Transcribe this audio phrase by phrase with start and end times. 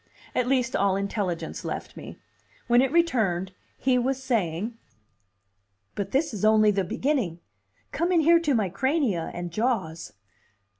[0.33, 2.17] At least, all intelligence left me.
[2.65, 4.75] When it returned, he was saying.
[5.93, 7.39] "But this is only the beginning.
[7.91, 10.13] Come in here to my crania and jaws."